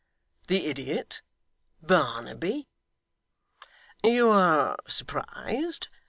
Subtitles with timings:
[0.47, 1.21] 'The idiot?
[1.79, 2.67] Barnaby?'
[4.03, 5.89] 'You are surprised?